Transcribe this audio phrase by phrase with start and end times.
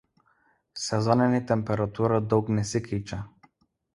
[0.83, 3.23] Sezoninė temperatūra daug nesikeičia.